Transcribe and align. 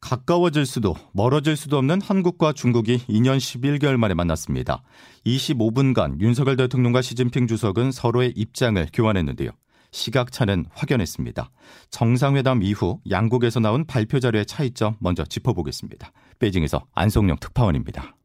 가까워질 0.00 0.66
수도 0.66 0.94
멀어질 1.12 1.56
수도 1.56 1.76
없는 1.78 2.00
한국과 2.00 2.52
중국이 2.52 2.98
2년 3.08 3.36
11개월 3.38 3.96
만에 3.96 4.14
만났습니다. 4.14 4.82
25분간 5.26 6.20
윤석열 6.20 6.56
대통령과 6.56 7.02
시진핑 7.02 7.46
주석은 7.46 7.92
서로의 7.92 8.32
입장을 8.34 8.84
교환했는데요. 8.92 9.50
시각차는 9.92 10.66
확연했습니다. 10.72 11.50
정상회담 11.90 12.62
이후 12.62 13.00
양국에서 13.10 13.60
나온 13.60 13.86
발표 13.86 14.20
자료의 14.20 14.46
차이점 14.46 14.96
먼저 15.00 15.24
짚어보겠습니다. 15.24 16.12
베이징에서 16.38 16.86
안성용 16.94 17.36
특파원입니다. 17.40 18.16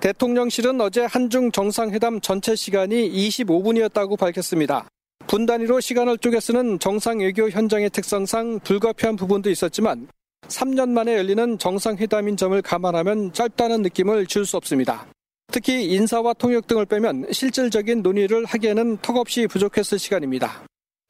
대통령실은 0.00 0.80
어제 0.80 1.04
한중 1.04 1.52
정상회담 1.52 2.20
전체 2.20 2.56
시간이 2.56 3.10
25분이었다고 3.10 4.18
밝혔습니다. 4.18 4.88
분 5.28 5.46
단위로 5.46 5.80
시간을 5.80 6.18
쪼개 6.18 6.40
쓰는 6.40 6.78
정상 6.80 7.20
외교 7.20 7.48
현장의 7.48 7.90
특성상 7.90 8.60
불가피한 8.60 9.16
부분도 9.16 9.50
있었지만 9.50 10.08
3년 10.52 10.90
만에 10.90 11.16
열리는 11.16 11.58
정상회담인 11.58 12.36
점을 12.36 12.60
감안하면 12.60 13.32
짧다는 13.32 13.82
느낌을 13.82 14.26
줄 14.26 14.44
수 14.44 14.56
없습니다. 14.56 15.06
특히 15.52 15.92
인사와 15.92 16.32
통역 16.34 16.66
등을 16.66 16.86
빼면 16.86 17.26
실질적인 17.30 18.02
논의를 18.02 18.44
하기에는 18.44 18.98
턱없이 19.02 19.46
부족했을 19.46 19.98
시간입니다. 19.98 20.64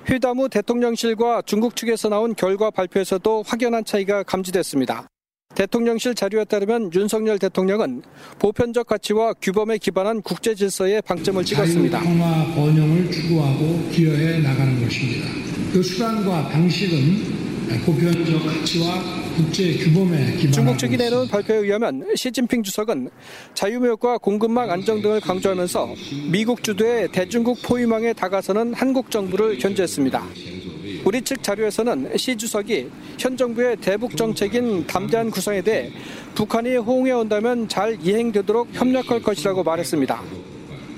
회담 0.08 0.38
후 0.38 0.48
대통령실과 0.48 1.42
중국 1.46 1.76
측에서 1.76 2.08
나온 2.08 2.34
결과 2.34 2.70
발표에서도 2.70 3.44
확연한 3.46 3.84
차이가 3.84 4.22
감지됐습니다. 4.22 5.06
대통령실 5.54 6.14
자료에 6.14 6.44
따르면 6.44 6.90
윤석열 6.94 7.38
대통령은 7.38 8.02
보편적 8.38 8.86
가치와 8.86 9.34
규범에 9.34 9.78
기반한 9.78 10.22
국제 10.22 10.54
질서에 10.54 11.00
방점을 11.02 11.44
찍었습니다. 11.44 12.00
평화 12.00 12.54
번영을 12.54 13.10
추구하고 13.10 13.88
기여해 13.92 14.40
나가는 14.40 14.82
것입니다. 14.82 15.28
그 15.72 15.82
수단과 15.82 16.48
방식은 16.48 17.80
보편적 17.86 18.44
가치와 18.44 19.21
국제 19.36 19.72
규범에 19.78 20.36
기반 20.36 20.52
중국 20.52 20.78
측이 20.78 20.96
내놓은 20.96 21.28
발표에 21.28 21.58
의하면 21.58 22.04
시진핑 22.14 22.62
주석은 22.62 23.08
자유무역과 23.54 24.18
공급망 24.18 24.70
안정 24.70 25.00
등을 25.00 25.20
강조하면서 25.20 25.94
미국 26.30 26.62
주도의 26.62 27.10
대중국 27.10 27.62
포위망에 27.62 28.12
다가서는 28.12 28.74
한국 28.74 29.10
정부를 29.10 29.58
견제했습니다. 29.58 30.22
우리 31.04 31.22
측 31.22 31.42
자료에서는 31.42 32.16
시 32.16 32.36
주석이 32.36 32.88
현 33.18 33.36
정부의 33.36 33.76
대북 33.76 34.16
정책인 34.16 34.86
담대한 34.86 35.30
구상에 35.30 35.62
대해 35.62 35.90
북한이 36.34 36.76
호응해 36.76 37.12
온다면 37.12 37.68
잘 37.68 37.98
이행되도록 38.02 38.68
협력할 38.72 39.22
것이라고 39.22 39.62
말했습니다. 39.62 40.22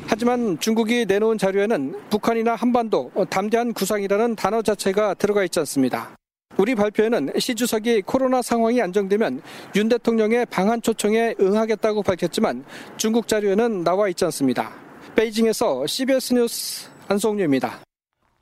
하지만 0.06 0.58
중국이 0.58 1.06
내놓은 1.06 1.38
자료에는 1.38 1.94
북한이나 2.10 2.54
한반도 2.56 3.10
담대한 3.30 3.72
구상이라는 3.72 4.36
단어 4.36 4.60
자체가 4.60 5.14
들어가 5.14 5.44
있지 5.44 5.60
않습니다. 5.60 6.16
우리 6.56 6.74
발표에는 6.74 7.32
시 7.38 7.54
주석이 7.54 8.02
코로나 8.02 8.40
상황이 8.40 8.80
안정되면 8.80 9.42
윤 9.76 9.88
대통령의 9.88 10.46
방한 10.46 10.80
초청에 10.80 11.34
응하겠다고 11.40 12.02
밝혔지만 12.02 12.64
중국 12.96 13.26
자료에는 13.26 13.82
나와 13.82 14.08
있지 14.08 14.24
않습니다. 14.26 14.70
베이징에서 15.16 15.86
CBS 15.86 16.34
뉴스 16.34 16.88
안성유입니다. 17.08 17.93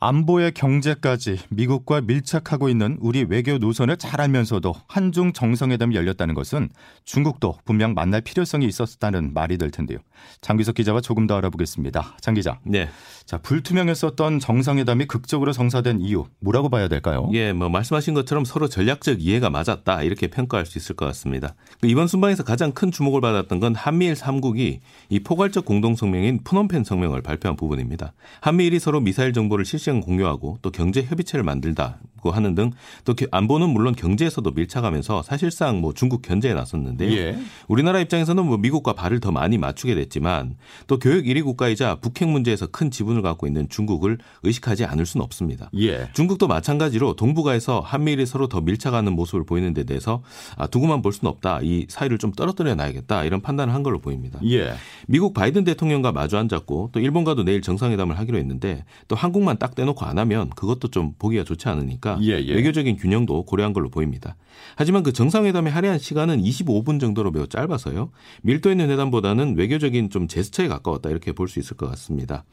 안보의 0.04 0.50
경제까지 0.50 1.38
미국과 1.50 2.00
밀착하고 2.00 2.68
있는 2.68 2.98
우리 3.00 3.22
외교 3.22 3.58
노선을 3.58 3.98
잘 3.98 4.20
알면서도 4.20 4.74
한중 4.88 5.32
정상회담이 5.32 5.94
열렸다는 5.94 6.34
것은 6.34 6.70
중국도 7.04 7.58
분명 7.64 7.94
만날 7.94 8.20
필요성이 8.20 8.66
있었다는 8.66 9.32
말이 9.32 9.58
될 9.58 9.70
텐데요. 9.70 9.98
장기석 10.40 10.74
기자와 10.74 11.02
조금 11.02 11.28
더 11.28 11.36
알아보겠습니다. 11.36 12.16
장 12.20 12.34
기자. 12.34 12.58
네. 12.64 12.88
자, 13.26 13.38
불투명했었던 13.38 14.40
정상회담이 14.40 15.06
극적으로 15.06 15.52
성사된 15.52 16.00
이유 16.00 16.24
뭐라고 16.40 16.68
봐야 16.68 16.88
될까요? 16.88 17.30
예, 17.32 17.52
뭐 17.52 17.68
말씀하신 17.68 18.14
것처럼 18.14 18.44
서로 18.44 18.66
전략적 18.66 19.22
이해가 19.22 19.50
맞았다 19.50 20.02
이렇게 20.02 20.26
평가할 20.26 20.66
수 20.66 20.78
있을 20.78 20.96
것 20.96 21.06
같습니다. 21.06 21.54
그 21.80 21.86
이번 21.86 22.08
순방에서 22.08 22.42
가장 22.42 22.72
큰 22.72 22.90
주목을 22.90 23.20
받았던 23.20 23.60
건 23.60 23.76
한미일 23.76 24.14
3국이 24.14 24.80
이 25.10 25.20
포괄적 25.20 25.64
공동 25.64 25.94
성명인 25.94 26.40
푸놈펜 26.42 26.82
성명을 26.82 27.22
발표한 27.22 27.54
부분입니다. 27.54 28.14
한미일이 28.40 28.80
서로 28.80 28.98
미사일 28.98 29.32
정보를 29.32 29.64
실시 29.64 29.91
간 29.92 30.00
공유하고 30.00 30.58
또 30.62 30.70
경제 30.70 31.02
협의체를 31.02 31.44
만들다고 31.44 32.30
하는 32.30 32.54
등 32.54 32.72
또 33.04 33.14
안보는 33.30 33.70
물론 33.70 33.94
경제에서도 33.94 34.48
밀착하면서 34.50 35.22
사실상 35.22 35.80
뭐 35.80 35.92
중국 35.92 36.22
견제에 36.22 36.54
나섰는데요. 36.54 37.12
예. 37.12 37.38
우리나라 37.68 38.00
입장에서는 38.00 38.44
뭐 38.44 38.56
미국과 38.58 38.92
발을 38.94 39.20
더 39.20 39.30
많이 39.30 39.58
맞추게 39.58 39.94
됐지만 39.94 40.56
또 40.86 40.98
교육 40.98 41.24
1위 41.26 41.44
국가이자 41.44 41.96
북핵 41.96 42.28
문제에서 42.28 42.66
큰 42.66 42.90
지분을 42.90 43.22
갖고 43.22 43.46
있는 43.46 43.68
중국을 43.68 44.18
의식하지 44.42 44.84
않을 44.84 45.06
수는 45.06 45.24
없습니다. 45.24 45.70
예. 45.78 46.08
중국도 46.12 46.46
마찬가지로 46.48 47.14
동북아에서 47.14 47.80
한미일이 47.80 48.26
서로 48.26 48.48
더 48.48 48.60
밀착하는 48.60 49.12
모습을 49.14 49.44
보이는 49.44 49.72
데 49.74 49.84
대해서 49.84 50.22
아, 50.56 50.66
두고만 50.66 51.02
볼 51.02 51.12
수는 51.12 51.30
없다. 51.30 51.60
이 51.62 51.86
사이를 51.88 52.18
좀 52.18 52.32
떨어뜨려 52.32 52.74
놔야겠다. 52.74 53.24
이런 53.24 53.40
판단을 53.40 53.74
한 53.74 53.82
걸로 53.82 54.00
보입니다. 54.00 54.38
예. 54.44 54.74
미국 55.06 55.34
바이든 55.34 55.64
대통령과 55.64 56.12
마주 56.12 56.36
앉았고 56.36 56.90
또 56.92 57.00
일본과도 57.00 57.44
내일 57.44 57.62
정상회담을 57.62 58.18
하기로 58.18 58.38
했는데 58.38 58.84
또 59.08 59.16
한국만 59.16 59.58
딱 59.58 59.74
떼놓고 59.82 60.04
안 60.04 60.18
하면 60.18 60.50
그것도 60.50 60.88
좀 60.88 61.14
보기가 61.18 61.42
좋지 61.44 61.68
않으니까 61.68 62.18
예, 62.22 62.40
예. 62.40 62.54
외교적인 62.54 62.96
균형도 62.96 63.44
고려한 63.44 63.72
걸로 63.72 63.90
보입니다. 63.90 64.36
하지만 64.76 65.02
그 65.02 65.12
정상회담에 65.12 65.70
할애한 65.70 65.98
시간은 65.98 66.40
25분 66.42 67.00
정도로 67.00 67.32
매우 67.32 67.48
짧아서요. 67.48 68.10
밀도 68.42 68.70
있는 68.70 68.90
회담보다는 68.90 69.56
외교적인 69.56 70.10
좀 70.10 70.28
제스처에 70.28 70.68
가까웠다 70.68 71.10
이렇게 71.10 71.32
볼 71.32 71.48
수 71.52 71.58
있을 71.58 71.76
것 71.76 71.90
같습니다. 71.90 72.44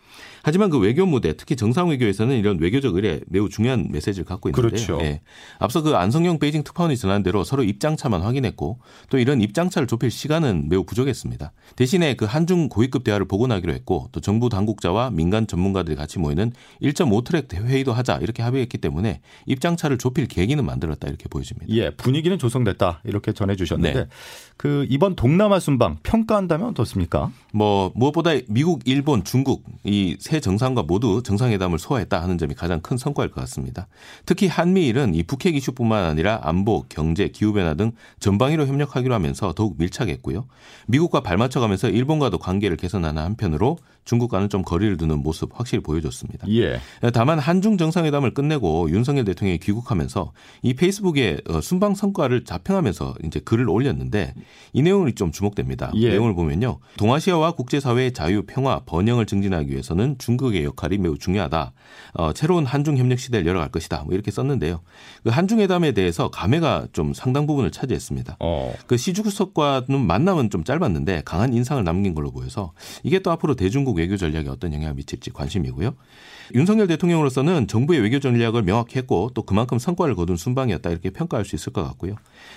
하지만 0.44 0.70
그 0.70 0.78
외교 0.80 1.06
무대 1.06 1.38
특히 1.38 1.56
정상 1.56 1.90
외교에서는 1.90 2.36
이런 2.38 2.60
외교적 2.60 2.96
의뢰 2.96 3.22
매우 3.28 3.48
중요한 3.48 3.88
메시지를 3.92 4.26
갖고 4.26 4.50
있는데 4.50 4.62
그렇죠. 4.62 5.00
예. 5.02 5.22
앞서 5.60 5.82
그 5.82 5.96
안성영 5.96 6.40
베이징 6.40 6.64
특파원이 6.64 6.98
전한 6.98 7.24
대로 7.24 7.44
서로 7.44 7.64
입장차만 7.64 8.22
확인했고 8.22 8.80
또 9.10 9.20
이런 9.20 9.40
입장차를 9.40 9.88
좁힐 9.88 10.10
시간은 10.12 10.68
매우 10.68 10.84
부족했습니다. 10.84 11.54
대신에 11.76 12.16
그 12.16 12.26
한중 12.26 12.68
고위급 12.70 13.04
대화를 13.04 13.28
복원하기로 13.28 13.72
했고 13.74 14.10
또 14.12 14.20
정부 14.20 14.50
당국자와 14.50 15.12
민간 15.12 15.46
전문가들이 15.48 15.96
같이 15.96 16.20
모이는 16.20 16.52
1.5 16.82 17.19
트랙 17.24 17.54
회의도 17.54 17.94
하자 17.94 18.20
이렇게 18.22 18.44
합의했기 18.44 18.78
때문에 18.78 19.22
입장차를 19.48 19.98
좁힐 19.98 20.28
계기는 20.28 20.64
만들었다 20.66 21.08
이렇게 21.08 21.28
보여집니다. 21.30 21.74
예, 21.76 21.90
분위기는 21.90 22.38
조성됐다. 22.38 23.02
이렇게 23.04 23.34
전해 23.34 23.56
주셨는데 23.56 24.00
네. 24.00 24.08
그 24.58 24.86
이번 24.90 25.16
동남아 25.16 25.60
순방 25.60 25.98
평가한다면 26.04 26.70
어떻습니까? 26.70 27.32
뭐 27.54 27.92
무엇보다 27.96 28.32
미국, 28.48 28.82
일본, 28.86 29.24
중국 29.24 29.64
이 29.84 30.18
세 30.20 30.40
정상과 30.40 30.84
모두 30.84 31.24
정상회담을 31.24 31.80
소화했다 31.80 32.22
하는 32.22 32.38
점이 32.38 32.54
가장 32.54 32.82
큰 32.82 32.98
성과일 32.98 33.32
것 33.32 33.42
같습니다. 33.42 33.88
특히 34.26 34.48
한미일은 34.48 35.16
이 35.16 35.24
북핵 35.24 35.56
이슈뿐만 35.56 36.04
아니라 36.04 36.40
안보, 36.44 36.86
경제, 36.90 37.30
기후 37.30 37.54
변화 37.54 37.74
등 37.74 37.94
전방위로 38.20 38.68
협력하기로 38.68 39.14
하면서 39.14 39.54
더욱 39.54 39.76
밀착했고요. 39.78 40.46
미국과 40.88 41.22
발맞춰가면서 41.22 41.90
일본과도 41.90 42.38
관계를 42.38 42.78
개선하는 42.78 43.22
한편으로 43.22 43.78
중국과는 44.06 44.50
좀 44.50 44.64
거리를 44.64 44.98
두는 44.98 45.20
모습 45.22 45.52
확실히 45.54 45.84
보여줬습니다. 45.84 46.48
예. 46.50 46.80
다만 47.14 47.40
한중 47.40 47.78
정상회담을 47.78 48.34
끝내고 48.34 48.90
윤석열 48.92 49.26
대통령이 49.26 49.60
귀국하면서 49.60 50.32
이 50.62 50.74
페이스북에 50.74 51.38
어, 51.50 51.62
순방 51.62 51.96
성과를 51.96 52.44
자평하면서 52.44 53.16
이제 53.26 53.40
글을 53.40 53.70
올렸는데 53.70 54.34
이 54.74 54.82
내용이 54.82 55.14
좀 55.16 55.32
주목됩니다. 55.32 55.92
예. 55.96 56.10
내용을 56.10 56.36
보면요. 56.36 56.80
동아시아와 56.98 57.54
국제사회의 57.54 58.12
자유, 58.14 58.44
평화, 58.46 58.82
번영을 58.86 59.26
증진하기 59.26 59.72
위해서는 59.72 60.18
중국의 60.18 60.64
역할이 60.66 60.98
매우 60.98 61.18
중요하다. 61.18 61.74
어, 62.16 62.32
새로운 62.36 62.66
한중 62.66 62.98
협력 62.98 63.20
시대를 63.20 63.48
열어갈 63.48 63.70
것이다. 63.70 64.04
뭐 64.04 64.14
이렇게 64.14 64.32
썼는데요. 64.32 64.82
그 65.24 65.30
한중 65.30 65.60
회담에 65.60 65.94
대해서 65.94 66.30
감회가 66.30 66.88
좀 66.92 67.14
상당 67.14 67.48
부분을 67.48 67.72
차지했습니다. 67.72 68.38
어. 68.40 68.74
그 68.88 68.98
시주석과는 68.98 70.00
만남은 70.06 70.50
좀 70.50 70.64
짧았는데 70.64 71.24
강한 71.26 71.54
인상을 71.54 71.84
남긴 71.84 72.14
걸로 72.14 72.32
보여서 72.32 72.74
이게 73.04 73.20
또 73.20 73.32
앞으로 73.32 73.56
대중국 73.56 73.98
외교 73.98 74.18
전략에 74.18 74.50
어떤 74.50 74.74
영향을 74.74 74.96
미칠지 74.96 75.32
관심이고요. 75.32 75.96
윤석열 76.56 76.88
대통령으로서는 76.90 77.68
정부의 77.68 78.02
외교 78.02 78.20
전략을 78.20 78.64
명확히 78.64 79.00
했고 79.00 79.32
또 79.34 79.44
그만큼 79.44 79.80
성과를 79.80 80.16
거둔 80.16 80.38
순방이었다 80.38 80.90
이렇게 80.90 81.10
평가할 81.10 81.46
수 81.46 81.56
있을 81.56 81.74
것 81.74 81.84
같고요. 81.84 82.16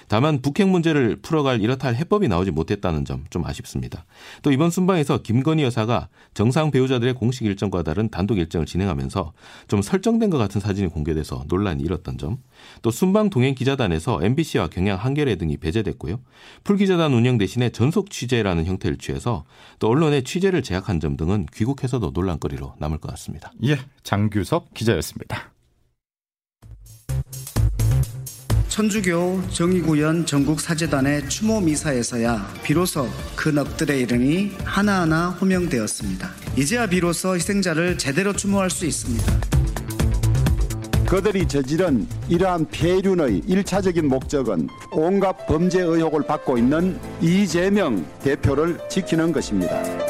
다만 0.08 0.42
북핵 0.42 0.68
문제를 0.68 1.16
풀어갈 1.22 1.60
이렇다 1.62 1.88
할 1.88 1.94
해법이 1.94 2.28
나오지 2.28 2.50
못했다는 2.50 3.04
점 3.04 3.22
좀 3.30 3.44
아쉽습니다. 3.46 4.04
또 4.42 4.52
이번 4.52 4.70
순방에서 4.70 5.22
김건희 5.22 5.62
여사가 5.64 6.08
정상 6.34 6.70
배우자들의 6.70 7.14
공식 7.14 7.44
일정과 7.46 7.82
다른 7.82 8.08
단독 8.08 8.38
일정을 8.38 8.66
진행하면서 8.66 9.32
좀 9.68 9.82
설정된 9.82 10.30
것 10.30 10.38
같은 10.38 10.60
사진이 10.60 10.88
공개돼서 10.88 11.44
논란이 11.48 11.82
일었던 11.82 12.18
점, 12.18 12.38
또 12.82 12.90
순방 12.90 13.30
동행 13.30 13.54
기자단에서 13.54 14.22
MBC와 14.22 14.68
경향 14.68 14.98
한겨레 14.98 15.36
등이 15.36 15.56
배제됐고요. 15.58 16.20
풀기자단 16.64 17.12
운영 17.12 17.38
대신에 17.38 17.70
전속 17.70 18.10
취재라는 18.10 18.66
형태를 18.66 18.98
취해서 18.98 19.44
또 19.78 19.88
언론의 19.88 20.24
취재를 20.24 20.62
제약한 20.62 21.00
점 21.00 21.16
등은 21.16 21.46
귀국해서도 21.54 22.10
논란거리로 22.14 22.74
남을 22.78 22.98
것 22.98 23.10
같습니다. 23.10 23.52
예, 23.64 23.78
장규석 24.22 24.72
기자였습니다. 24.74 25.50
천주교 28.68 29.42
정의구현 29.50 30.24
전국사재단의 30.24 31.28
추모 31.28 31.60
미사에서야 31.60 32.54
비로소 32.62 33.06
그 33.36 33.50
넋들의 33.50 34.00
이름이 34.00 34.52
하나하나 34.64 35.30
호명되었습니다. 35.30 36.30
이제야 36.56 36.86
비로소 36.86 37.34
희생자를 37.34 37.98
제대로 37.98 38.32
추모할 38.32 38.70
수 38.70 38.86
있습니다. 38.86 39.40
그들이 41.06 41.46
저지른 41.46 42.06
이러한 42.28 42.66
폐륜의 42.70 43.42
일차적인 43.46 44.08
목적은 44.08 44.68
온갖 44.92 45.46
범죄 45.46 45.80
의혹을 45.80 46.22
받고 46.22 46.56
있는 46.56 46.98
이재명 47.20 48.06
대표를 48.22 48.78
지키는 48.88 49.32
것입니다. 49.32 50.01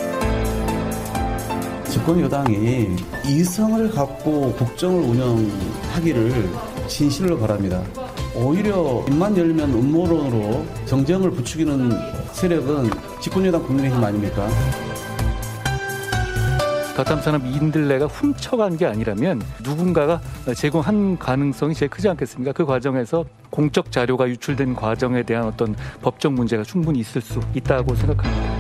집권 1.93 2.19
여당이 2.23 2.97
이성을 3.27 3.91
갖고 3.91 4.51
국정을 4.55 5.03
운영하기를 5.03 6.49
진실로 6.89 7.39
바랍니다. 7.39 7.83
오히려 8.35 9.05
입만 9.09 9.37
열면 9.37 9.75
음모론으로 9.75 10.65
정쟁을 10.87 11.31
부추기는 11.33 11.93
세력은 12.33 12.91
집권여당 13.21 13.63
국민의힘 13.65 14.03
아닙니까? 14.03 14.49
가탐산업 16.97 17.45
인들레가 17.45 18.07
훔쳐간 18.07 18.79
게 18.79 18.87
아니라면 18.87 19.43
누군가가 19.63 20.23
제공한 20.57 21.19
가능성이 21.19 21.75
제일 21.75 21.91
크지 21.91 22.09
않겠습니까? 22.09 22.53
그 22.53 22.65
과정에서 22.65 23.27
공적 23.51 23.93
자료가 23.93 24.31
유출된 24.31 24.77
과정에 24.77 25.23
대한 25.25 25.45
어떤 25.45 25.77
법적 26.01 26.33
문제가 26.33 26.63
충분히 26.63 27.01
있을 27.01 27.21
수 27.21 27.39
있다고 27.55 27.95
생각합니다. 27.95 28.52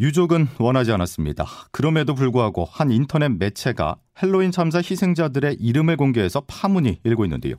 유족은 0.00 0.46
원하지 0.60 0.92
않았습니다. 0.92 1.44
그럼에도 1.72 2.14
불구하고 2.14 2.64
한 2.70 2.92
인터넷 2.92 3.30
매체가 3.30 3.96
헬로윈 4.22 4.52
참사 4.52 4.78
희생자들의 4.78 5.56
이름을 5.58 5.96
공개해서 5.96 6.42
파문이 6.46 7.00
일고 7.02 7.24
있는데요. 7.24 7.56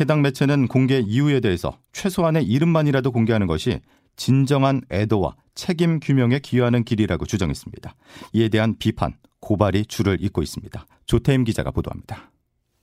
해당 0.00 0.22
매체는 0.22 0.68
공개 0.68 1.00
이유에 1.00 1.40
대해서 1.40 1.76
최소한의 1.92 2.44
이름만이라도 2.44 3.10
공개하는 3.10 3.48
것이 3.48 3.80
진정한 4.14 4.82
애도와 4.92 5.34
책임 5.56 5.98
규명에 5.98 6.38
기여하는 6.38 6.84
길이라고 6.84 7.26
주장했습니다. 7.26 7.94
이에 8.34 8.48
대한 8.48 8.76
비판, 8.78 9.14
고발이 9.40 9.86
줄을 9.86 10.18
잇고 10.22 10.40
있습니다. 10.42 10.86
조태임 11.06 11.42
기자가 11.42 11.72
보도합니다. 11.72 12.30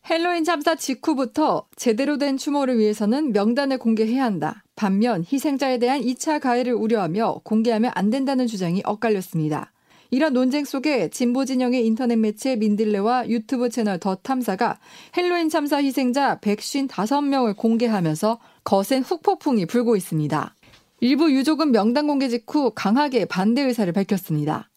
헬로윈 0.10 0.44
참사 0.44 0.76
직후부터 0.76 1.68
제대로 1.76 2.18
된 2.18 2.36
추모를 2.36 2.78
위해서는 2.80 3.32
명단을 3.32 3.78
공개해야 3.78 4.24
한다. 4.24 4.64
반면 4.80 5.26
희생자에 5.30 5.78
대한 5.78 6.00
2차 6.00 6.40
가해를 6.40 6.74
우려하며 6.74 7.42
공개하면 7.44 7.92
안 7.96 8.10
된다는 8.10 8.48
주장이 8.48 8.82
엇갈렸습니다. 8.86 9.74
이런 10.10 10.32
논쟁 10.32 10.64
속에 10.64 11.10
진보 11.10 11.44
진영의 11.44 11.86
인터넷 11.86 12.16
매체 12.16 12.56
민들레와 12.56 13.28
유튜브 13.28 13.68
채널 13.68 14.00
더 14.00 14.16
탐사가 14.16 14.80
헬로윈 15.18 15.50
참사 15.50 15.84
희생자 15.84 16.40
155명을 16.40 17.58
공개하면서 17.58 18.40
거센 18.64 19.04
후폭풍이 19.04 19.66
불고 19.66 19.98
있습니다. 19.98 20.56
일부 21.02 21.30
유족은 21.30 21.74
명단 21.74 22.08
공개 22.08 22.30
직후 22.30 22.72
강하게 22.74 23.26
반대 23.26 23.62
의사를 23.64 23.92
밝혔습니다. 23.92 24.69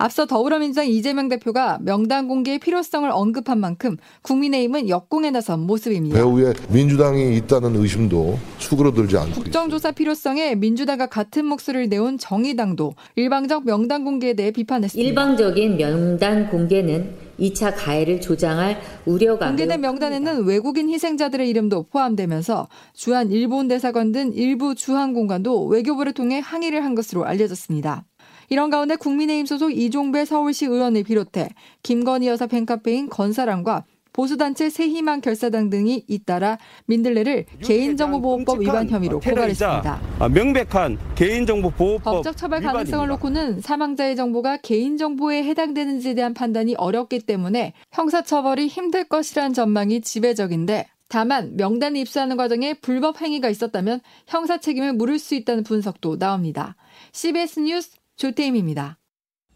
앞서 0.00 0.24
더불어민주당 0.24 0.88
이재명 0.88 1.28
대표가 1.28 1.78
명단 1.82 2.26
공개의 2.26 2.58
필요성을 2.58 3.08
언급한 3.10 3.60
만큼 3.60 3.98
국민의힘은 4.22 4.88
역공에 4.88 5.30
나선 5.30 5.60
모습입니다. 5.60 6.16
배후에 6.16 6.54
민주당이 6.70 7.36
있다는 7.36 7.76
의심도 7.76 8.38
수그러들지 8.56 9.18
않고 9.18 9.42
국정조사 9.42 9.92
필요성에 9.92 10.54
민주당과 10.54 11.08
같은 11.08 11.44
목소리를 11.44 11.90
내온 11.90 12.16
정의당도 12.16 12.94
일방적 13.16 13.66
명단 13.66 14.04
공개에 14.04 14.32
대해 14.32 14.50
비판했습니다. 14.52 15.06
일방적인 15.06 15.76
명단 15.76 16.48
공개는 16.48 17.14
2차 17.38 17.74
가해를 17.76 18.22
조장할 18.22 18.80
우려가 19.04 19.48
공개된 19.48 19.82
명단에는 19.82 20.44
외국인 20.44 20.88
희생자들의 20.88 21.46
이름도 21.50 21.88
포함되면서 21.90 22.68
주한 22.94 23.30
일본 23.30 23.68
대사관 23.68 24.12
등 24.12 24.32
일부 24.32 24.74
주한 24.74 25.12
공관도 25.12 25.66
외교부를 25.66 26.14
통해 26.14 26.40
항의를 26.42 26.84
한 26.84 26.94
것으로 26.94 27.26
알려졌습니다. 27.26 28.06
이런 28.50 28.68
가운데 28.68 28.96
국민의힘 28.96 29.46
소속 29.46 29.70
이종배 29.70 30.24
서울시 30.24 30.66
의원을 30.66 31.04
비롯해 31.04 31.48
김건희 31.82 32.26
여사 32.26 32.46
팬카페인 32.46 33.08
건사랑과 33.08 33.84
보수단체 34.12 34.70
새희망 34.70 35.20
결사당 35.20 35.70
등이 35.70 36.04
잇따라 36.08 36.58
민들레를 36.86 37.46
개인정보보호법 37.62 38.60
위반 38.60 38.88
혐의로 38.90 39.20
고발했습니다. 39.20 40.00
아, 40.18 40.28
명백한 40.28 40.98
개인정보보호법 41.14 42.02
법적 42.02 42.36
처벌 42.36 42.60
가능성을 42.60 43.06
놓고는 43.06 43.60
사망자의 43.60 44.16
정보가 44.16 44.58
개인정보에 44.58 45.44
해당되는지에 45.44 46.14
대한 46.14 46.34
판단이 46.34 46.74
어렵기 46.74 47.20
때문에 47.20 47.72
형사처벌이 47.92 48.66
힘들 48.66 49.04
것이라는 49.04 49.52
전망이 49.52 50.00
지배적인데 50.00 50.88
다만 51.08 51.56
명단을 51.56 52.00
입수하는 52.00 52.36
과정에 52.36 52.74
불법 52.74 53.20
행위가 53.20 53.48
있었다면 53.48 54.00
형사 54.26 54.58
책임을 54.58 54.92
물을 54.92 55.18
수 55.18 55.34
있다는 55.34 55.64
분석도 55.64 56.18
나옵니다. 56.18 56.76
CBS 57.12 57.60
뉴스 57.60 57.99
조태임입니다. 58.20 58.98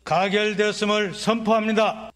가결되었음을 0.05 1.13
선포합니다. 1.13 2.11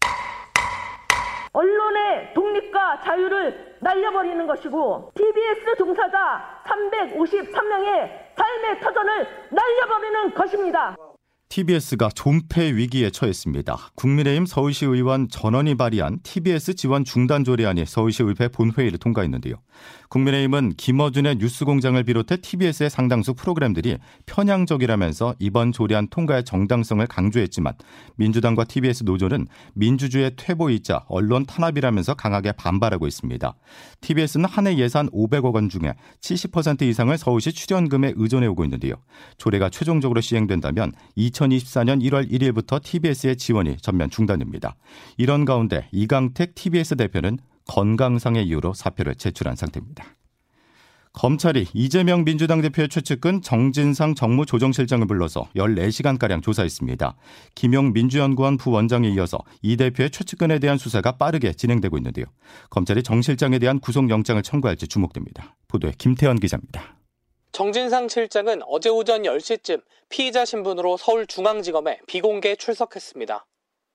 언론의 1.53 2.33
독립과 2.33 3.01
자유를 3.03 3.77
날려버리는 3.81 4.47
것이고 4.47 5.11
TBS 5.15 5.77
종사자 5.77 6.61
353명의 6.65 8.09
삶의 8.35 8.79
터전을 8.81 9.27
날려버리는 9.51 10.33
것입니다. 10.33 10.95
TBS가 11.49 12.09
존폐 12.09 12.75
위기에 12.75 13.09
처했습니다. 13.09 13.91
국민의힘 13.95 14.45
서울시 14.45 14.85
의원 14.85 15.27
전원이 15.29 15.75
발의한 15.75 16.19
TBS 16.23 16.75
지원 16.75 17.03
중단 17.03 17.43
조례안이 17.43 17.85
서울시 17.85 18.23
의회 18.23 18.47
본회의를 18.47 18.99
통과했는데요. 18.99 19.55
국민의힘은 20.07 20.73
김어준의 20.77 21.35
뉴스공장을 21.35 22.01
비롯해 22.03 22.37
TBS의 22.37 22.89
상당수 22.89 23.33
프로그램들이 23.33 23.97
편향적이라면서 24.25 25.35
이번 25.39 25.71
조례안 25.71 26.07
통과의 26.07 26.45
정당성을 26.45 27.05
강조했지만 27.07 27.73
민주당과 28.15 28.63
TBS 28.63 29.03
노조는 29.03 29.47
민주주의 29.73 30.31
퇴보이자 30.35 31.05
언론 31.07 31.45
탄압이라면서 31.45 32.13
강하게 32.13 32.53
반발하고 32.53 33.07
있습니다. 33.07 33.53
TBS는 34.01 34.45
한 34.45 34.67
해 34.67 34.77
예산 34.77 35.09
500억 35.09 35.53
원 35.55 35.69
중에 35.69 35.93
70% 36.21 36.83
이상을 36.83 37.17
서울시 37.17 37.51
출연금에 37.51 38.13
의존해 38.15 38.47
오고 38.47 38.63
있는데요. 38.65 38.95
조례가 39.37 39.69
최종적으로 39.69 40.21
시행된다면 40.21 40.91
2024년 41.17 42.01
1월 42.03 42.29
1일부터 42.31 42.81
TBS의 42.81 43.37
지원이 43.37 43.77
전면 43.77 44.09
중단됩니다. 44.09 44.75
이런 45.17 45.45
가운데 45.45 45.87
이강택 45.91 46.55
TBS 46.55 46.95
대표는 46.97 47.39
건강상의 47.69 48.47
이유로 48.47 48.73
사표를 48.73 49.15
제출한 49.15 49.55
상태입니다. 49.55 50.03
검찰이 51.13 51.67
이재명 51.73 52.23
민주당 52.23 52.61
대표의 52.61 52.89
최측근 52.89 53.41
정진상 53.41 54.15
정무조정실장을 54.15 55.05
불러서 55.05 55.49
14시간가량 55.55 56.41
조사했습니다. 56.41 57.15
김용 57.55 57.93
민주연구원 57.93 58.57
부원장에 58.57 59.09
이어서 59.09 59.39
이 59.61 59.77
대표의 59.77 60.09
최측근에 60.11 60.59
대한 60.59 60.77
수사가 60.77 61.17
빠르게 61.17 61.53
진행되고 61.53 61.97
있는데요. 61.97 62.25
검찰이 62.69 63.03
정 63.03 63.21
실장에 63.21 63.59
대한 63.59 63.79
구속영장을 63.79 64.41
청구할지 64.41 64.87
주목됩니다. 64.87 65.55
보도에 65.67 65.93
김태현 65.97 66.37
기자입니다. 66.39 66.95
정진상 67.51 68.07
실장은 68.07 68.61
어제 68.67 68.89
오전 68.89 69.23
10시쯤 69.23 69.81
피의자 70.09 70.45
신분으로 70.45 70.97
서울중앙지검에 70.97 71.99
비공개 72.07 72.55
출석했습니다. 72.55 73.45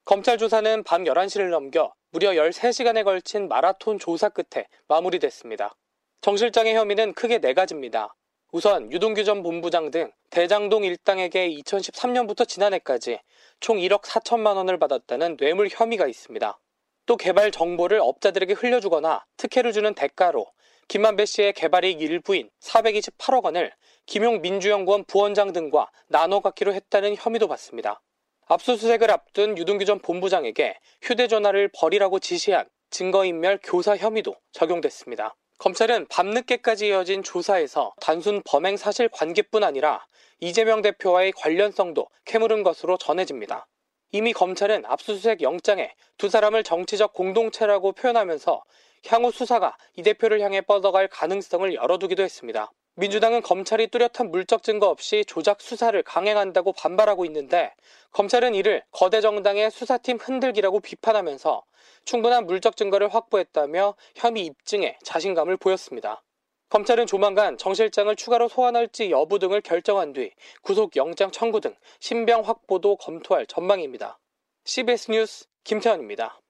검찰 0.07 0.37
조사는 0.37 0.83
밤 0.83 1.05
11시를 1.05 1.49
넘겨 1.49 1.95
무려 2.11 2.33
13시간에 2.33 3.05
걸친 3.05 3.49
마라톤 3.49 3.99
조사 3.99 4.29
끝에 4.29 4.67
마무리됐습니다. 4.87 5.75
정 6.21 6.37
실장의 6.37 6.75
혐의는 6.75 7.15
크게 7.15 7.39
네 7.39 7.55
가지입니다. 7.55 8.15
우선 8.53 8.93
유동규 8.93 9.25
전 9.25 9.43
본부장 9.43 9.91
등 9.91 10.13
대장동 10.29 10.85
일당에게 10.85 11.49
2013년부터 11.49 12.47
지난해까지 12.47 13.19
총 13.61 13.79
1억 13.79 14.03
4천만 14.03 14.57
원을 14.57 14.79
받았다는 14.79 15.39
뇌물 15.39 15.69
혐의가 15.71 16.07
있습니다. 16.07 16.61
또 17.07 17.17
개발 17.17 17.51
정보를 17.51 17.99
업자들에게 18.03 18.53
흘려주거나 18.53 19.25
특혜를 19.39 19.73
주는 19.73 19.95
대가로 19.95 20.45
김만배 20.89 21.25
씨의 21.25 21.55
개발이익 21.55 22.03
일부인 22.03 22.51
428억 22.61 23.45
원을 23.45 23.73
김용 24.05 24.43
민주연구원 24.43 25.05
부원장 25.05 25.55
등과 25.55 25.91
나눠 26.09 26.41
갖기로 26.41 26.75
했다는 26.75 27.17
혐의도 27.17 27.49
받습니다. 27.49 28.03
압수수색을 28.47 29.11
앞둔 29.11 29.57
유동규 29.57 29.85
전 29.85 29.99
본부장에게 29.99 30.79
휴대전화를 31.03 31.71
버리라고 31.75 32.19
지시한 32.19 32.67
증거인멸 32.91 33.61
교사 33.63 33.97
혐의도 33.97 34.37
적용됐습니다. 34.53 35.35
검찰은 35.59 36.07
밤늦게까지 36.09 36.89
이어진 36.89 37.23
조사에서 37.23 37.95
단순 38.01 38.43
범행 38.45 38.77
사실 38.77 39.09
관계뿐 39.09 39.65
아니라 39.65 40.05
이재명 40.41 40.83
대표와의 40.83 41.33
관련성도 41.33 42.09
캐물은 42.25 42.63
것으로 42.63 42.99
전해집니다. 42.99 43.67
이미 44.13 44.33
검찰은 44.33 44.85
압수수색 44.87 45.43
영장에 45.43 45.93
두 46.19 46.29
사람을 46.29 46.65
정치적 46.65 47.15
공동체라고 47.15 47.93
표현하면서 47.93 48.63
향후 49.07 49.31
수사가 49.31 49.77
이 49.97 50.03
대표를 50.03 50.41
향해 50.41 50.61
뻗어갈 50.61 51.09
가능성을 51.09 51.75
열어두기도 51.75 52.23
했습니다. 52.23 52.71
민주당은 52.97 53.43
검찰이 53.43 53.89
뚜렷한 53.89 54.31
물적 54.31 54.63
증거 54.63 54.87
없이 54.87 55.25
조작 55.27 55.61
수사를 55.61 56.01
강행한다고 56.05 56.73
반발하고 56.73 57.25
있는데 57.25 57.75
검찰은 58.13 58.55
이를 58.55 58.85
거대 58.93 59.21
정당의 59.21 59.73
수사팀 59.73 60.19
흔들기라고 60.19 60.79
비판하면서 60.79 61.65
충분한 62.05 62.47
물적 62.47 62.77
증거를 62.77 63.13
확보했다며 63.13 63.97
혐의 64.15 64.47
입증에 64.47 64.97
자신감을 65.03 65.57
보였습니다. 65.57 66.23
검찰은 66.69 67.07
조만간 67.07 67.59
정 67.59 67.75
실장을 67.75 68.15
추가로 68.15 68.47
소환할지 68.47 69.11
여부 69.11 69.41
등을 69.41 69.61
결정한 69.61 70.13
뒤 70.13 70.31
구속 70.63 70.95
영장 70.95 71.33
청구 71.33 71.61
등 71.61 71.75
신병 71.99 72.43
확보도 72.43 72.97
검토할 72.97 73.47
전망입니다. 73.47 74.21
CBS 74.65 75.11
뉴스 75.11 75.47
김태현입니다. 75.65 76.41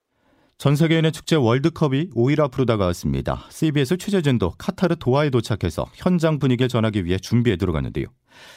전 0.57 0.77
세계인의 0.77 1.13
축제 1.13 1.37
월드컵이 1.37 2.11
5일 2.11 2.41
앞으로 2.41 2.65
다가왔습니다. 2.65 3.47
CBS 3.51 3.97
취재진도 3.99 4.53
카타르 4.57 4.97
도하에 4.97 5.31
도착해서 5.31 5.87
현장 5.95 6.39
분위기를 6.39 6.69
전하기 6.69 7.05
위해 7.05 7.19
준비에 7.19 7.57
들어갔는데요. 7.57 8.07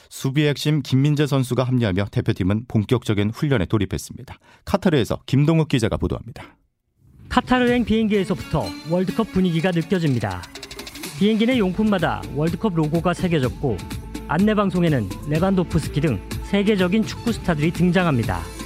수비 0.10 0.46
핵심 0.46 0.82
김민재 0.82 1.28
선수가 1.28 1.64
합류하며 1.64 2.06
대표팀은 2.12 2.66
본격적인 2.68 3.32
훈련에 3.32 3.66
돌입했습니다. 3.66 4.38
카타르에서 4.66 5.20
김동욱 5.26 5.68
기자가 5.68 5.98
보도합니다. 5.98 6.56
카타르행 7.30 7.84
비행기에서부터 7.84 8.66
월드컵 8.90 9.32
분위기가 9.32 9.72
느껴집니다. 9.72 10.44
비행기 11.20 11.46
내 11.46 11.58
용품마다 11.58 12.22
월드컵 12.36 12.76
로고가 12.76 13.14
새겨졌고 13.14 13.78
안내 14.28 14.54
방송에는 14.54 15.10
레반도프스키 15.30 16.00
등 16.02 16.22
세계적인 16.46 17.04
축구 17.04 17.32
스타들이 17.34 17.72
등장합니다. 17.72 18.57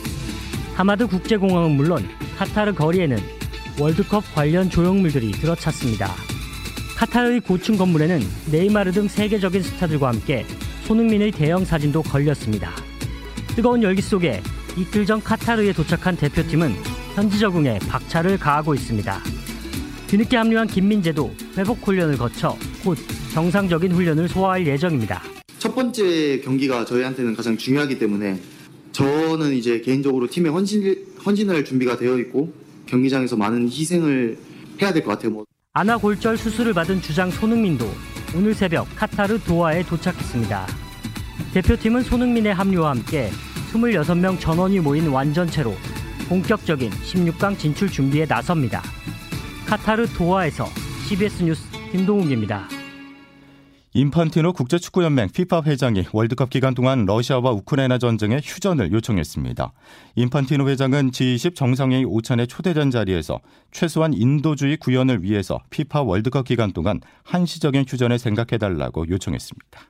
하마드 0.81 1.05
국제공항은 1.05 1.77
물론 1.77 2.03
카타르 2.39 2.73
거리에는 2.73 3.15
월드컵 3.79 4.23
관련 4.33 4.67
조형물들이 4.67 5.31
들어찼습니다. 5.33 6.09
카타르의 6.97 7.41
고층 7.41 7.77
건물에는 7.77 8.19
네이마르 8.51 8.91
등 8.91 9.07
세계적인 9.07 9.61
스타들과 9.61 10.07
함께 10.07 10.43
손흥민의 10.85 11.33
대형 11.33 11.63
사진도 11.65 12.01
걸렸습니다. 12.01 12.71
뜨거운 13.55 13.83
열기 13.83 14.01
속에 14.01 14.41
이틀 14.75 15.05
전 15.05 15.21
카타르에 15.21 15.71
도착한 15.71 16.17
대표팀은 16.17 16.73
현지 17.13 17.37
적응에 17.37 17.77
박차를 17.87 18.39
가하고 18.39 18.73
있습니다. 18.73 19.19
뒤늦게 20.07 20.35
합류한 20.35 20.65
김민재도 20.65 21.31
회복 21.59 21.87
훈련을 21.87 22.17
거쳐 22.17 22.57
곧 22.83 22.97
정상적인 23.35 23.91
훈련을 23.91 24.27
소화할 24.27 24.65
예정입니다. 24.65 25.21
첫 25.59 25.75
번째 25.75 26.41
경기가 26.43 26.85
저희한테는 26.85 27.35
가장 27.35 27.55
중요하기 27.55 27.99
때문에 27.99 28.39
저는 29.05 29.53
이제 29.55 29.81
개인적으로 29.81 30.27
팀에 30.27 30.47
헌신, 30.49 30.95
헌신할 31.25 31.65
준비가 31.65 31.97
되어 31.97 32.19
있고 32.19 32.53
경기장에서 32.85 33.35
많은 33.35 33.67
희생을 33.67 34.37
해야 34.79 34.93
될 34.93 35.03
것 35.03 35.09
같아요. 35.11 35.31
뭐. 35.31 35.45
안아 35.73 35.97
골절 35.97 36.37
수술을 36.37 36.73
받은 36.73 37.01
주장 37.01 37.31
손흥민도 37.31 37.89
오늘 38.35 38.53
새벽 38.53 38.87
카타르 38.95 39.39
도하에 39.39 39.83
도착했습니다. 39.83 40.67
대표팀은 41.53 42.03
손흥민의 42.03 42.53
합류와 42.53 42.91
함께 42.91 43.31
26명 43.73 44.39
전원이 44.39 44.79
모인 44.81 45.07
완전체로 45.07 45.73
본격적인 46.29 46.91
16강 46.91 47.57
진출 47.57 47.89
준비에 47.89 48.25
나섭니다. 48.25 48.83
카타르 49.65 50.05
도하에서 50.15 50.67
CBS 51.07 51.41
뉴스 51.43 51.63
김동욱입니다. 51.91 52.67
인판티노 53.93 54.53
국제축구연맹 54.53 55.31
피파 55.33 55.63
회장이 55.65 56.05
월드컵 56.13 56.49
기간 56.49 56.73
동안 56.73 57.03
러시아와 57.05 57.51
우크라이나 57.51 57.97
전쟁에 57.97 58.39
휴전을 58.41 58.93
요청했습니다. 58.93 59.73
인판티노 60.15 60.69
회장은 60.69 61.11
G20 61.11 61.55
정상회의 61.55 62.05
오찬의 62.05 62.47
초대전 62.47 62.89
자리에서 62.89 63.41
최소한 63.71 64.13
인도주의 64.13 64.77
구현을 64.77 65.23
위해서 65.23 65.59
피파 65.71 66.03
월드컵 66.03 66.45
기간 66.45 66.71
동안 66.71 67.01
한시적인 67.23 67.83
휴전을 67.85 68.17
생각해달라고 68.17 69.09
요청했습니다. 69.09 69.81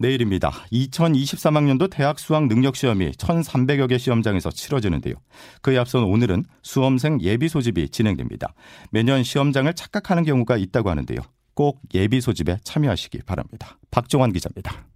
내일입니다. 0.00 0.50
2023학년도 0.72 1.90
대학 1.90 2.18
수학 2.18 2.48
능력 2.48 2.74
시험이 2.74 3.12
1,300여 3.12 3.88
개 3.88 3.98
시험장에서 3.98 4.50
치러지는데요. 4.50 5.14
그에 5.62 5.78
앞선 5.78 6.02
오늘은 6.02 6.46
수험생 6.64 7.20
예비 7.20 7.48
소집이 7.48 7.90
진행됩니다. 7.90 8.54
매년 8.90 9.22
시험장을 9.22 9.72
착각하는 9.74 10.24
경우가 10.24 10.56
있다고 10.56 10.90
하는데요. 10.90 11.20
꼭 11.58 11.80
예비 11.92 12.20
소집에 12.20 12.58
참여하시기 12.62 13.22
바랍니다. 13.26 13.78
박종환 13.90 14.32
기자입니다. 14.32 14.86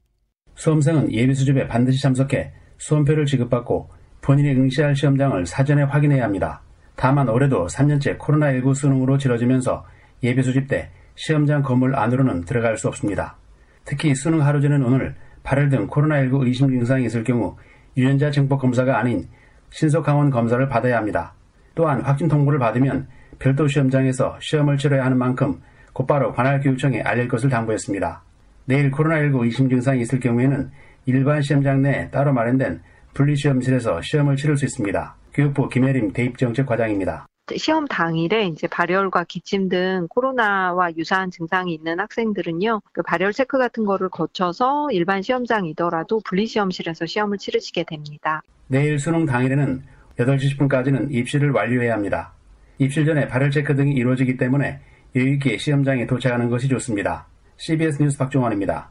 수험생은 0.55 1.13
예비 1.13 1.35
소집에 1.35 1.67
반드시 1.67 2.01
참석해 2.01 2.53
수험표를 2.79 3.27
지급받고 3.27 3.91
본인이 4.21 4.53
응시할 4.53 4.95
시험장을 4.95 5.45
사전에 5.45 5.83
확인해야 5.83 6.23
합니다. 6.23 6.63
다만 6.95 7.29
올해도 7.29 7.67
3년째 7.67 8.17
코로나19 8.17 8.77
수능으로 8.77 9.19
치러지면서 9.19 9.85
예비 10.23 10.41
소집 10.45 10.69
때 10.69 10.91
시험장 11.17 11.63
건물 11.63 11.97
안으로는 11.97 12.45
들어갈 12.45 12.79
수 12.79 12.87
없습니다. 12.87 13.37
특히 13.85 14.15
수능 14.15 14.47
하루 14.47 14.61
전인 14.61 14.85
오늘 14.85 15.17
발열 15.43 15.69
등 15.69 15.89
코로나19 15.89 16.47
의심 16.47 16.69
증상이 16.69 17.05
있을 17.07 17.25
경우 17.25 17.57
유전자 17.97 18.31
증폭 18.31 18.61
검사가 18.61 19.01
아닌 19.01 19.29
신속 19.71 20.07
항원 20.07 20.31
검사를 20.31 20.65
받아야 20.69 20.99
합니다. 20.99 21.35
또한 21.75 22.03
확진 22.03 22.29
통보를 22.29 22.61
받으면 22.61 23.09
별도 23.41 23.67
시험장에서 23.67 24.39
시험을 24.41 24.79
치러야 24.79 25.05
하는 25.05 25.19
만큼 25.19 25.61
곧바로 25.93 26.33
관할 26.33 26.61
교육청에 26.61 27.03
알릴 27.03 27.29
것을 27.29 27.51
당부했습니다. 27.51 28.23
내일 28.65 28.91
코로나19 28.91 29.45
의심 29.45 29.69
증상이 29.69 30.01
있을 30.03 30.21
경우에는 30.21 30.71
일반 31.07 31.43
시험장 31.43 31.83
내에 31.83 32.11
따로 32.11 32.33
마련된 32.33 32.81
분리시험실에서 33.15 34.01
시험을 34.03 34.37
치를 34.37 34.57
수 34.57 34.65
있습니다. 34.65 35.17
교육부 35.35 35.69
김혜림 35.69 36.13
대입정책과장입니다. 36.13 37.27
시험 37.57 37.87
당일에 37.87 38.47
이제 38.47 38.69
발열과 38.69 39.25
기침 39.25 39.69
등 39.69 40.07
코로나와 40.09 40.95
유사한 40.97 41.31
증상이 41.31 41.75
있는 41.75 41.99
학생들은요, 41.99 42.81
그 42.93 43.03
발열 43.03 43.33
체크 43.33 43.59
같은 43.59 43.85
거를 43.85 44.09
거쳐서 44.09 44.89
일반 44.93 45.23
시험장이더라도 45.23 46.21
분리시험실에서 46.25 47.07
시험을 47.07 47.39
치르시게 47.39 47.85
됩니다. 47.85 48.43
내일 48.69 48.99
수능 48.99 49.27
당일에는 49.27 49.83
8시 50.19 50.57
10분까지는 50.57 51.13
입시를 51.13 51.51
완료해야 51.51 51.95
합니다. 51.95 52.33
입실 52.79 53.05
전에 53.05 53.27
발열 53.27 53.51
체크 53.51 53.75
등이 53.75 53.93
이루어지기 53.93 54.37
때문에 54.37 54.81
여유있게 55.15 55.59
시험장에 55.59 56.07
도착하는 56.07 56.49
것이 56.49 56.69
좋습니다. 56.69 57.27
CBS 57.57 58.03
뉴스 58.03 58.19
박종원입니다. 58.19 58.91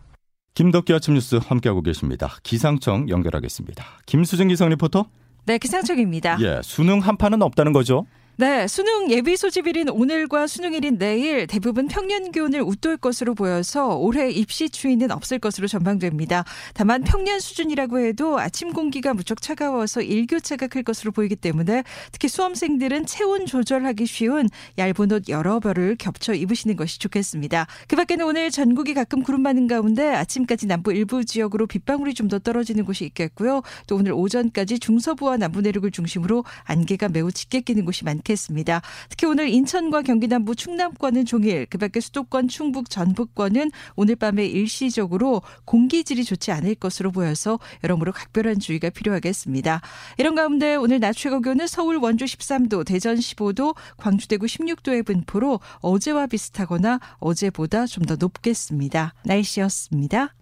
김덕기 0.54 0.94
아침 0.94 1.14
뉴스 1.14 1.40
함께하고 1.42 1.82
계십니다. 1.82 2.30
기상청 2.44 3.10
연결하겠습니다. 3.10 3.84
김수정 4.06 4.50
기상 4.50 4.70
리포터. 4.70 5.06
네, 5.46 5.58
기상청입니다. 5.58 6.38
예, 6.42 6.60
수능 6.62 7.00
한파는 7.00 7.42
없다는 7.42 7.74
거죠? 7.74 8.06
네, 8.38 8.68
수능 8.68 9.12
예비 9.12 9.38
소집일인 9.38 9.90
오늘과 9.90 10.48
수능일인 10.48 10.98
내일 10.98 11.46
대부분 11.46 11.88
평년 11.88 12.32
기온을 12.32 12.62
웃돌 12.64 12.98
것으로 12.98 13.36
보여서 13.36 13.96
올해 13.98 14.32
입시 14.32 14.72
추위는 14.72 15.12
없을 15.12 15.38
것으로 15.38 15.68
전망됩니다. 15.68 16.44
다만 16.74 17.04
평년 17.04 17.40
수준이라고 17.40 18.00
해도 18.00 18.40
아침 18.40 18.74
공기가 18.74 19.14
무척 19.14 19.44
차가워서 19.44 20.02
일교차가 20.02 20.68
클 20.68 20.82
것으로 20.82 21.12
보이기 21.12 21.36
때문에 21.36 21.84
특히 22.12 22.30
수험생들은 22.30 23.06
체온 23.06 23.46
조절하기 23.46 24.08
쉬운 24.08 24.50
얇은 24.80 25.12
옷 25.12 25.30
여러 25.30 25.60
벌을 25.60 25.96
겹쳐 25.98 26.34
입으시는 26.34 26.78
것이 26.78 26.98
좋겠습니다. 26.98 27.68
그 27.88 27.96
밖에는 27.96 28.26
오늘 28.26 28.50
전국이 28.50 28.96
가끔 28.96 29.22
구름 29.22 29.44
많은 29.44 29.68
가운데 29.68 30.08
아침까지 30.16 30.66
남부 30.66 30.92
일부 30.94 31.24
지역으로 31.24 31.68
빗방울이 31.68 32.16
좀 32.16 32.32
더 32.32 32.40
떨어지는 32.40 32.86
곳이 32.86 33.04
있겠고요. 33.04 33.62
또 33.88 33.98
오늘 33.98 34.14
오전까지 34.14 34.80
중서부와 34.80 35.36
남부 35.36 35.60
내륙을 35.60 35.92
중심으로 35.92 36.46
안개가 36.64 37.10
매우 37.10 37.30
짙게 37.30 37.60
끼는 37.60 37.84
곳이 37.84 38.06
많겠습니다. 38.06 38.21
않겠습니다. 38.22 38.82
특히 39.10 39.28
오늘 39.28 39.50
인천과 39.50 40.02
경기 40.04 40.28
남부 40.28 40.56
충남권은 40.56 41.26
종일, 41.26 41.66
그밖에 41.68 42.00
수도권, 42.00 42.48
충북, 42.48 42.90
전북권은 42.90 43.72
오늘 43.96 44.16
밤에 44.16 44.46
일시적으로 44.46 45.42
공기질이 45.66 46.24
좋지 46.24 46.52
않을 46.52 46.76
것으로 46.76 47.12
보여서 47.12 47.60
여러모로 47.84 48.12
각별한 48.12 48.60
주의가 48.60 48.90
필요하겠습니다. 48.90 49.82
이런 50.18 50.36
가운데 50.36 50.76
오늘 50.76 51.00
낮 51.00 51.14
최고 51.14 51.42
기온은 51.42 51.68
서울 51.68 51.98
원주 51.98 52.26
13도, 52.26 52.86
대전 52.86 53.16
15도, 53.16 53.76
광주 53.98 54.28
대구 54.28 54.46
16도의 54.46 55.06
분포로 55.06 55.60
어제와 55.80 56.28
비슷하거나 56.28 57.00
어제보다 57.20 57.86
좀 57.86 58.02
더 58.02 58.16
높겠습니다. 58.16 59.14
날씨였습니다. 59.26 60.34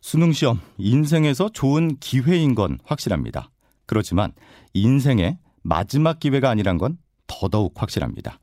수능 0.00 0.32
시험 0.32 0.60
인생에서 0.78 1.48
좋은 1.48 1.96
기회인 1.98 2.54
건 2.54 2.78
확실합니다. 2.84 3.50
그렇지만 3.86 4.32
인생의 4.74 5.38
마지막 5.62 6.20
기회가 6.20 6.50
아니란 6.50 6.78
건 6.78 6.96
더더욱 7.26 7.74
확실합니다. 7.76 8.38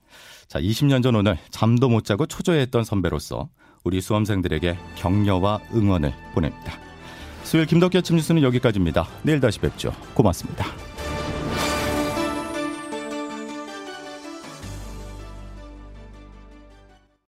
자, 0.48 0.60
20년 0.60 1.02
전 1.02 1.16
오늘 1.16 1.38
잠도 1.50 1.90
못 1.90 2.04
자고 2.04 2.26
초조해했던 2.26 2.84
선배로서 2.84 3.50
우리 3.84 4.02
수험생들에게 4.02 4.78
격려와 4.96 5.62
응원을 5.74 6.14
보냅니다. 6.34 6.74
수요일 7.44 7.68
김덕기 7.68 7.98
아침 7.98 8.16
뉴스는 8.18 8.44
여기까지입니다. 8.44 9.08
내일 9.24 9.40
다시 9.40 9.60
뵙죠. 9.60 9.94
고맙습니다. 10.14 10.91